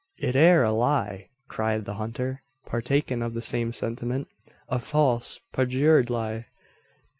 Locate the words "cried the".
1.47-1.93